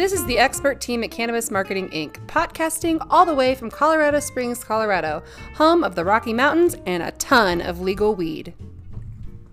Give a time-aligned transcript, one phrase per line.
[0.00, 4.18] This is the expert team at Cannabis Marketing Inc., podcasting all the way from Colorado
[4.18, 5.22] Springs, Colorado,
[5.56, 8.54] home of the Rocky Mountains and a ton of legal weed.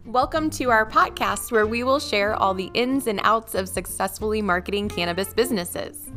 [0.05, 4.41] Welcome to our podcast where we will share all the ins and outs of successfully
[4.41, 6.10] marketing cannabis businesses.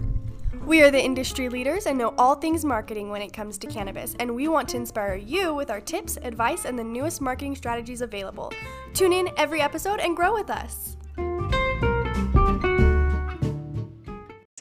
[0.64, 4.14] We are the industry leaders and know all things marketing when it comes to cannabis,
[4.20, 8.00] and we want to inspire you with our tips, advice, and the newest marketing strategies
[8.00, 8.52] available.
[8.94, 10.97] Tune in every episode and grow with us.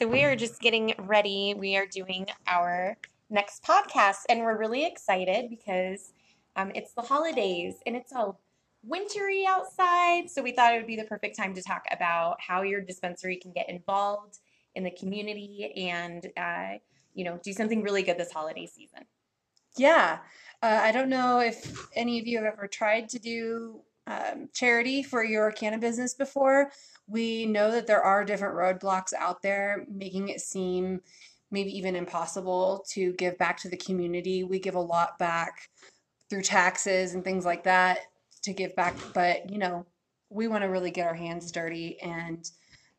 [0.00, 1.52] So, we are just getting ready.
[1.52, 2.96] We are doing our
[3.28, 6.14] next podcast, and we're really excited because
[6.56, 8.40] um, it's the holidays and it's all
[8.82, 10.30] wintry outside.
[10.30, 13.36] So, we thought it would be the perfect time to talk about how your dispensary
[13.36, 14.38] can get involved
[14.74, 16.78] in the community and uh,
[17.12, 19.04] you know do something really good this holiday season
[19.76, 20.20] yeah
[20.62, 25.02] uh, i don't know if any of you have ever tried to do um, charity
[25.02, 26.70] for your cannabis business before
[27.06, 31.00] we know that there are different roadblocks out there making it seem
[31.50, 35.68] maybe even impossible to give back to the community we give a lot back
[36.28, 37.98] through taxes and things like that
[38.42, 39.84] to give back but you know
[40.30, 42.50] we want to really get our hands dirty and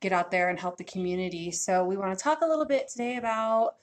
[0.02, 1.52] get out there and help the community.
[1.52, 3.76] So we want to talk a little bit today about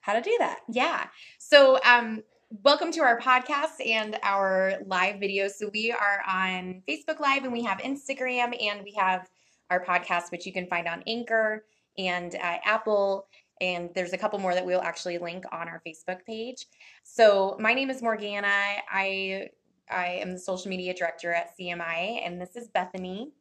[0.00, 0.60] how to do that.
[0.68, 1.06] Yeah.
[1.38, 5.52] So um welcome to our podcast and our live videos.
[5.52, 9.28] So we are on Facebook Live and we have Instagram and we have
[9.70, 11.64] our podcast, which you can find on Anchor
[11.98, 13.26] and uh, Apple.
[13.60, 16.66] And there's a couple more that we'll actually link on our Facebook page.
[17.02, 18.46] So my name is Morgana.
[18.46, 19.48] I
[19.90, 23.32] I am the social media director at CMI, and this is Bethany.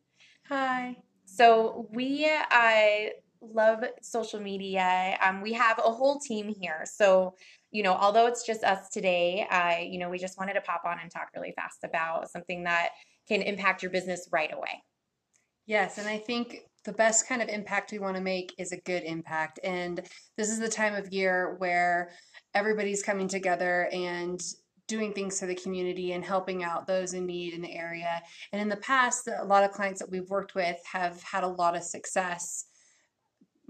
[0.48, 0.96] Hi.
[1.26, 3.10] So we uh,
[3.42, 5.18] love social media.
[5.22, 6.84] Um, we have a whole team here.
[6.86, 7.36] So,
[7.72, 10.84] you know, although it's just us today, uh, you know, we just wanted to pop
[10.86, 12.90] on and talk really fast about something that
[13.28, 14.84] can impact your business right away.
[15.66, 18.82] Yes, and I think the best kind of impact we want to make is a
[18.82, 19.60] good impact.
[19.64, 20.02] And
[20.38, 22.12] this is the time of year where
[22.54, 24.40] everybody's coming together and
[24.88, 28.22] doing things for the community and helping out those in need in the area.
[28.54, 31.48] And in the past, a lot of clients that we've worked with have had a
[31.48, 32.66] lot of success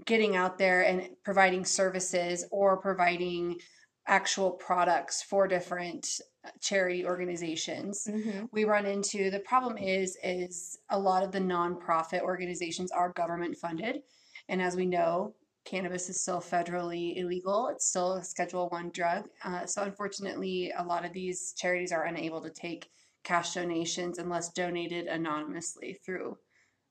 [0.04, 3.58] getting out there and providing services or providing
[4.06, 8.44] actual products for different uh, charity organizations mm-hmm.
[8.52, 13.56] we run into the problem is is a lot of the nonprofit organizations are government
[13.56, 14.02] funded
[14.48, 15.34] and as we know
[15.66, 17.68] cannabis is still federally illegal.
[17.68, 19.28] It's still a Schedule One drug.
[19.44, 22.88] Uh, so unfortunately, a lot of these charities are unable to take
[23.24, 26.38] cash donations unless donated anonymously through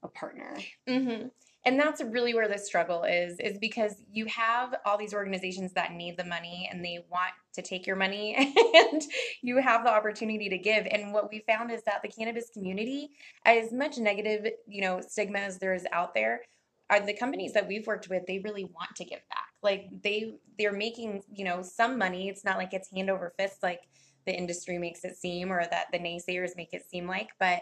[0.03, 0.57] a partner.
[0.87, 1.27] Mm-hmm.
[1.65, 5.93] And that's really where the struggle is, is because you have all these organizations that
[5.93, 8.35] need the money and they want to take your money
[8.93, 9.01] and
[9.41, 10.85] you have the opportunity to give.
[10.85, 13.09] And what we found is that the cannabis community,
[13.45, 16.41] as much negative, you know, stigma as there is out there,
[16.89, 20.35] are the companies that we've worked with they really want to give back like they
[20.57, 23.81] they're making you know some money it's not like it's hand over fist like
[24.25, 27.61] the industry makes it seem or that the naysayers make it seem like but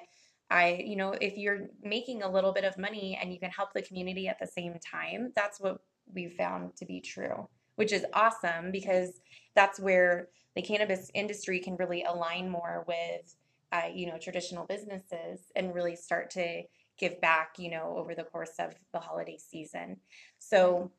[0.54, 3.74] i you know if you're making a little bit of money and you can help
[3.74, 5.80] the community at the same time that's what
[6.14, 9.22] we've found to be true which is awesome because
[9.56, 13.36] that's where the cannabis industry can really align more with
[13.72, 16.64] uh, you know traditional businesses and really start to
[16.98, 19.98] give back, you know, over the course of the holiday season.
[20.40, 20.92] So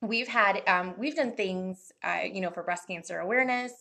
[0.00, 3.72] we've had um, we've done things, uh, you know, for breast cancer awareness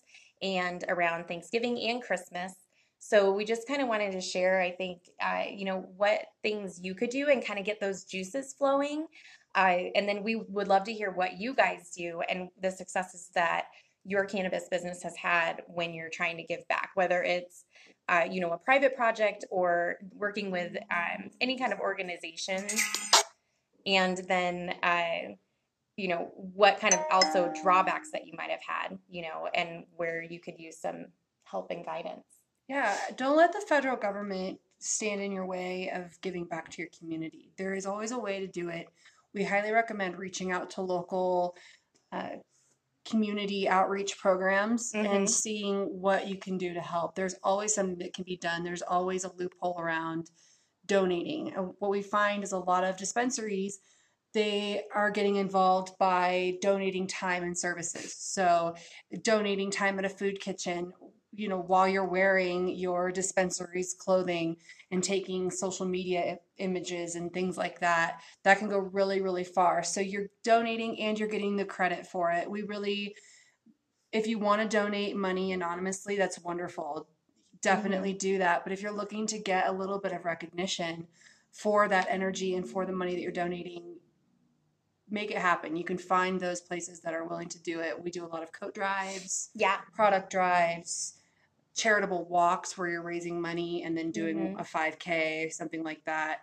[0.42, 2.54] and around Thanksgiving and Christmas.
[3.10, 6.80] So we just kind of wanted to share, I think, uh, you know, what things
[6.84, 9.08] you could do and kind of get those juices flowing.
[9.56, 13.32] Uh, and then we would love to hear what you guys do and the successes
[13.34, 13.66] that
[14.06, 17.66] your cannabis business has had when you're trying to give back, whether it's
[18.10, 22.68] uh, you know, a private project or working with um, any kind of organization.
[23.88, 25.34] And then, uh,
[25.98, 29.86] you know, what kind of also drawbacks that you might have had, you know, and
[29.96, 31.08] where you could use some
[31.44, 32.39] help and guidance.
[32.70, 36.90] Yeah, don't let the federal government stand in your way of giving back to your
[36.98, 37.52] community.
[37.58, 38.88] There is always a way to do it.
[39.34, 41.56] We highly recommend reaching out to local
[42.12, 42.38] uh,
[43.10, 45.06] community outreach programs mm-hmm.
[45.06, 47.16] and seeing what you can do to help.
[47.16, 48.64] There's always something that can be done.
[48.64, 50.30] There's always a loophole around
[50.86, 51.54] donating.
[51.56, 53.80] And what we find is a lot of dispensaries
[54.34, 58.16] they are getting involved by donating time and services.
[58.16, 58.76] So,
[59.24, 60.94] donating time at a food kitchen,
[61.32, 64.58] you know, while you're wearing your dispensary's clothing
[64.92, 69.84] and taking social media images and things like that, that can go really, really far.
[69.84, 72.50] So you're donating and you're getting the credit for it.
[72.50, 73.16] We really,
[74.12, 77.08] if you want to donate money anonymously, that's wonderful.
[77.62, 78.18] Definitely mm-hmm.
[78.18, 78.64] do that.
[78.64, 81.08] But if you're looking to get a little bit of recognition
[81.52, 83.98] for that energy and for the money that you're donating,
[85.12, 85.76] make it happen.
[85.76, 88.02] You can find those places that are willing to do it.
[88.02, 89.78] We do a lot of coat drives, Yeah.
[89.94, 91.19] product drives,
[91.80, 94.56] charitable walks where you're raising money and then doing Mhm.
[94.58, 96.42] a 5K, something like that.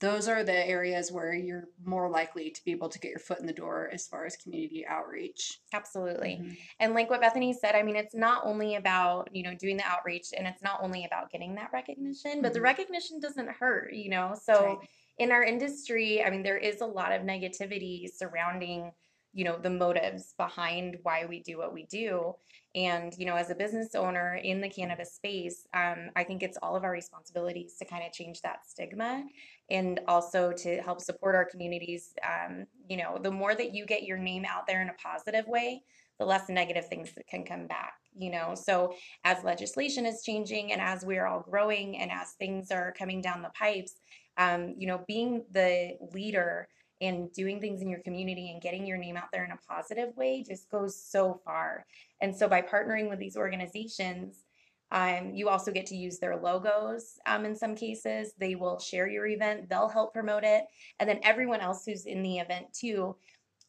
[0.00, 3.40] Those are the areas where you're more likely to be able to get your foot
[3.40, 5.60] in the door as far as community outreach.
[5.72, 6.40] Absolutely.
[6.40, 6.58] Mhm.
[6.78, 9.84] And like what Bethany said, I mean, it's not only about, you know, doing the
[9.84, 12.62] outreach and it's not only about getting that recognition, but the Mhm.
[12.62, 14.34] recognition doesn't hurt, you know?
[14.40, 14.88] So right.
[15.18, 18.92] in our industry, I mean, there is a lot of negativity surrounding,
[19.34, 22.34] you know, the motives behind why we do what we do.
[22.76, 26.58] And, you know, as a business owner in the cannabis space, um, I think it's
[26.62, 29.24] all of our responsibilities to kind of change that stigma
[29.70, 32.14] and also to help support our communities.
[32.24, 35.46] Um, you know, the more that you get your name out there in a positive
[35.46, 35.82] way,
[36.18, 38.54] the less negative things that can come back, you know.
[38.54, 38.94] So
[39.24, 43.42] as legislation is changing and as we're all growing and as things are coming down
[43.42, 43.94] the pipes,
[44.36, 46.68] um, you know, being the leader
[47.06, 50.16] and doing things in your community and getting your name out there in a positive
[50.16, 51.86] way just goes so far.
[52.20, 54.44] And so by partnering with these organizations,
[54.90, 58.32] um, you also get to use their logos um, in some cases.
[58.38, 60.64] They will share your event, they'll help promote it.
[61.00, 63.16] And then everyone else who's in the event too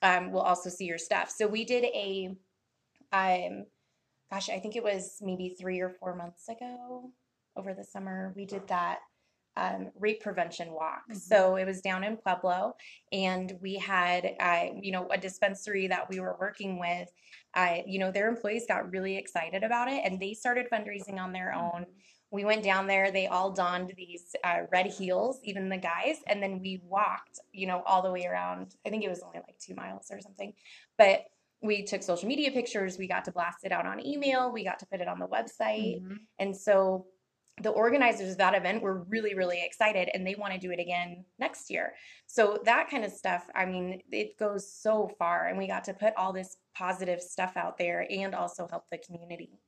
[0.01, 1.31] um, will also see your stuff.
[1.35, 2.35] So we did a,
[3.11, 3.65] um,
[4.31, 7.09] gosh, I think it was maybe three or four months ago
[7.55, 8.33] over the summer.
[8.35, 8.99] We did that
[9.57, 11.03] um, rape prevention walk.
[11.09, 11.15] Mhm.
[11.15, 12.75] So it was down in Pueblo,
[13.11, 17.11] and we had, uh, you know, a dispensary that we were working with.
[17.53, 21.31] Uh, you know, their employees got really excited about it, and they started fundraising on
[21.31, 21.85] their own.
[22.31, 23.11] We went down there.
[23.11, 27.67] They all donned these uh, red heels, even the guys, and then we walked, you
[27.67, 28.75] know, all the way around.
[28.85, 30.53] I think it was only like two miles or something,
[30.97, 31.25] but
[31.61, 32.97] we took social media pictures.
[32.97, 34.51] We got to blast it out on email.
[34.51, 36.01] We got to put it on the website.
[36.01, 36.17] Mhm.
[36.37, 37.07] And so
[37.61, 40.79] the organizers of that event were really, really excited and they want to do it
[40.79, 41.95] again next year.
[42.27, 45.47] So that kind of stuff, I mean, it goes so far.
[45.47, 48.97] And we got to put all this positive stuff out there and also help the
[48.97, 49.61] community.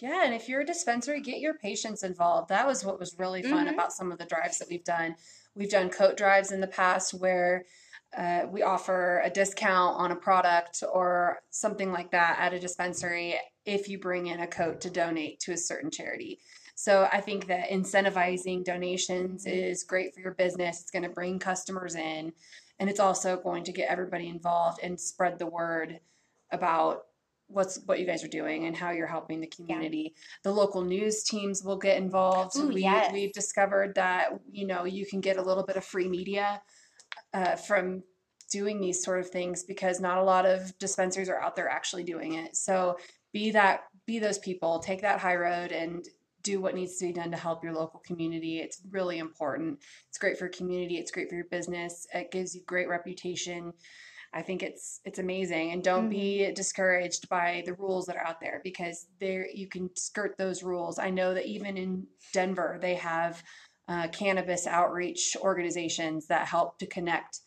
[0.00, 2.48] Yeah, and if you're a dispensary, get your patients involved.
[2.48, 3.74] That was what was really fun Mhm.
[3.74, 5.16] about some of the drives that we've done.
[5.54, 7.64] We've done coat drives in the past where
[8.16, 13.38] uh, we offer a discount on a product or something like that at a dispensary
[13.64, 16.38] if you bring in a coat to donate to a certain charity.
[16.74, 20.80] So I think that incentivizing donations is great for your business.
[20.80, 22.32] It's going to bring customers in,
[22.78, 26.00] and it's also going to get everybody involved and spread the word
[26.50, 27.02] about
[27.52, 30.14] what's what you guys are doing and how you're helping the community.
[30.42, 32.56] The local news teams will get involved.
[32.56, 33.12] Ooh, we yes.
[33.12, 36.62] we've discovered that you know you can get a little bit of free media
[37.34, 38.02] uh, from
[38.50, 42.04] doing these sort of things because not a lot of dispensaries are out there actually
[42.04, 42.56] doing it.
[42.56, 42.98] So
[43.32, 46.06] be that be those people, take that high road and
[46.42, 48.58] do what needs to be done to help your local community.
[48.58, 49.80] It's really important.
[50.08, 52.06] It's great for your community, it's great for your business.
[52.12, 53.72] It gives you great reputation.
[54.34, 58.40] I think it's it's amazing and don't be discouraged by the rules that are out
[58.40, 60.98] there because there you can skirt those rules.
[60.98, 63.42] I know that even in Denver they have
[63.88, 67.40] uh, cannabis outreach organizations that help to connect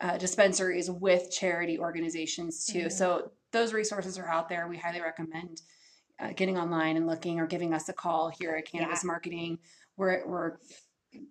[0.00, 2.86] uh, dispensaries with charity organizations too.
[2.86, 2.92] Mhm.
[2.92, 4.68] So those resources are out there.
[4.68, 5.62] We highly recommend
[6.18, 9.58] uh, getting online and looking or giving us a call here at Cannabis Marketing.
[9.96, 10.56] We're, we're a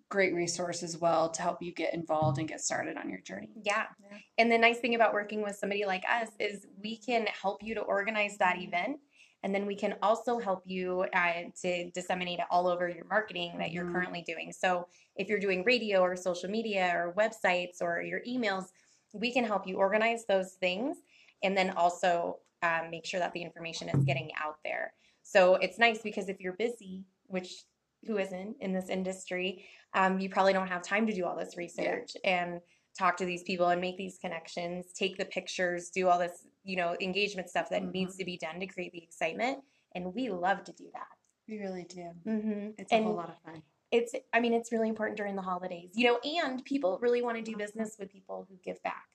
[0.10, 3.50] great resource as well to help you get involved and get started on your journey.
[3.64, 3.86] Yeah.
[4.12, 4.18] Yeah.
[4.38, 7.76] And the nice thing about working with somebody like us is we can help you
[7.76, 9.00] to organize that event.
[9.44, 13.58] And then we can also help you uh, to disseminate it all over your marketing
[13.60, 13.94] that you're Mhm.
[13.94, 14.52] currently doing.
[14.52, 14.88] So
[15.18, 18.66] if you're doing radio or social media or websites or your emails,
[19.14, 20.98] we can help you organize those things
[21.44, 24.94] and then also um, make sure that the information is getting out there.
[25.24, 27.64] So it's nice because if you're busy, which
[28.06, 31.58] who isn't in this industry, um, you probably don't have time to do all this
[31.58, 32.60] research and
[32.98, 36.78] talk to these people and make these connections, take the pictures, do all this, you
[36.78, 37.92] know, engagement stuff that Mhm.
[37.94, 39.64] needs to be done to create the excitement.
[39.96, 41.08] And we love to do that.
[41.48, 42.12] We really do.
[42.26, 42.70] Mm-hmm.
[42.78, 43.62] It's a whole lot of fun.
[43.92, 47.38] It's, I mean, it's really important during the holidays, you know, and people really want
[47.38, 49.06] to do business with people who give back.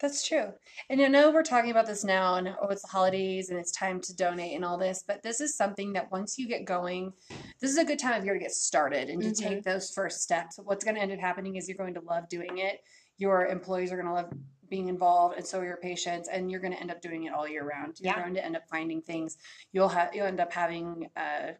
[0.00, 0.52] That's true.
[0.88, 3.70] And I know we're talking about this now and oh, it's the holidays and it's
[3.70, 7.12] time to donate and all this, but this is something that once you get going,
[7.60, 9.36] this is a good time of year to get started and to Mhm.
[9.36, 10.58] take those first steps.
[10.58, 12.82] What's going to end up happening is you're going to love doing it.
[13.18, 14.32] Your employees are going to love
[14.70, 17.34] being involved and so are your patients and you're going to end up doing it
[17.34, 18.00] all year round.
[18.00, 18.22] You're Yeah.
[18.22, 19.36] going to end up finding things.
[19.72, 21.52] You'll have you'll end up having uh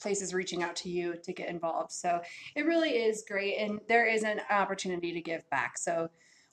[0.00, 1.92] places reaching out to you to get involved.
[1.92, 2.22] So
[2.56, 5.76] it really is great and there is an opportunity to give back.
[5.78, 6.08] So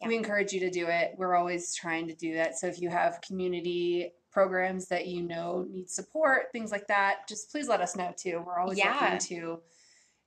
[0.08, 1.14] we encourage you to do it.
[1.18, 2.58] We're always trying to do that.
[2.58, 7.52] So if you have community programs that you know need support, things like that, just
[7.52, 8.44] please let us know too.
[8.46, 8.94] We're always Yeah.
[8.94, 9.62] looking to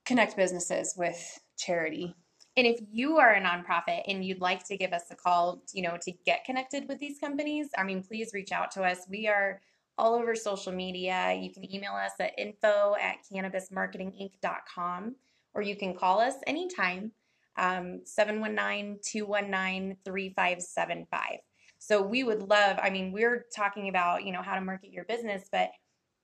[0.04, 2.14] connect businesses with charity.
[2.56, 5.80] And if you are a nonprofit and you'd like to give us a call, you
[5.82, 9.06] know, to get connected with these companies, I mean, please reach out to us.
[9.08, 9.62] We are
[9.96, 11.32] all over social media.
[11.32, 15.16] You can email us at info at cannabismarketinginc.com
[15.54, 17.12] or you can call us anytime,
[17.56, 21.38] 719 219 3575.
[21.78, 25.04] So we would love, I mean, we're talking about, you know, how to market your
[25.04, 25.70] business, but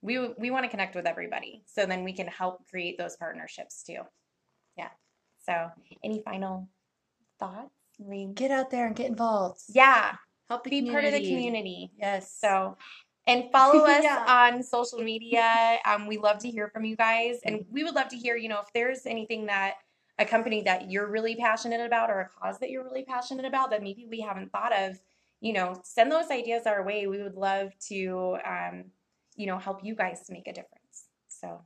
[0.03, 1.65] we, we want to connect with everybody.
[1.67, 4.03] So then we can help create those partnerships too.
[4.77, 4.91] Yeah.
[5.45, 5.69] So
[6.05, 6.69] any final
[7.41, 7.71] thoughts?
[8.35, 9.61] Get out there and get involved.
[9.69, 10.15] Yeah.
[10.49, 10.93] Help the Be community.
[11.03, 11.91] part of the community.
[11.99, 12.33] Yes.
[12.41, 12.77] So,
[13.27, 14.25] and follow us Yeah.
[14.29, 15.79] on social media.
[15.85, 18.49] Um, we love to hear from you guys, and we would love to hear, you
[18.49, 19.75] know, if there's anything that
[20.19, 23.71] a company that you're really passionate about or a cause that you're really passionate about
[23.71, 24.99] that maybe we haven't thought of,
[25.41, 27.07] you know, send those ideas our way.
[27.07, 28.85] We would love to, um,
[29.37, 31.07] you know, help you guys to make a difference.
[31.29, 31.63] So,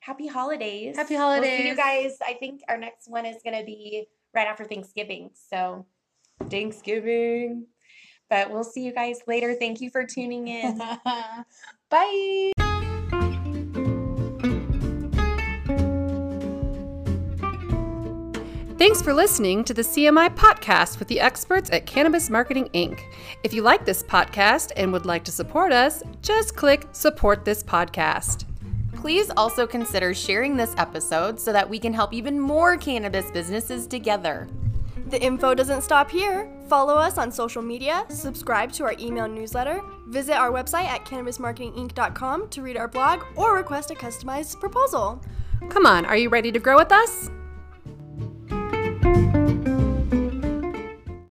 [0.00, 0.96] happy holidays!
[0.96, 2.18] Happy We'll see you guys.
[2.24, 5.30] I think our next one is going to be right after Thanksgiving.
[5.32, 5.86] So,
[6.50, 7.66] Thanksgiving.
[8.28, 9.54] But we'll see you guys later.
[9.54, 10.78] Thank you for tuning in.
[11.90, 12.52] Bye.
[18.80, 23.02] Thanks for listening to the CMI podcast with the experts at Cannabis Marketing Inc.
[23.44, 27.62] If you like this podcast and would like to support us, just click support this
[27.62, 28.46] podcast.
[28.94, 33.86] Please also consider sharing this episode so that we can help even more cannabis businesses
[33.86, 34.48] together.
[35.08, 36.50] The info doesn't stop here.
[36.66, 42.48] Follow us on social media, subscribe to our email newsletter, visit our website at cannabismarketinginc.com
[42.48, 45.22] to read our blog, or request a customized proposal.
[45.68, 47.30] Come on, are you ready to grow with us?
[49.02, 49.49] Thank you